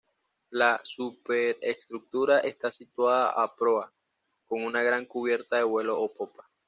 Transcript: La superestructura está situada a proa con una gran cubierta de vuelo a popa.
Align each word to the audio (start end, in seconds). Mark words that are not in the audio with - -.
La 0.49 0.81
superestructura 0.83 2.39
está 2.39 2.71
situada 2.71 3.27
a 3.29 3.55
proa 3.55 3.93
con 4.47 4.63
una 4.63 4.81
gran 4.81 5.05
cubierta 5.05 5.57
de 5.57 5.63
vuelo 5.63 6.03
a 6.03 6.09
popa. 6.09 6.49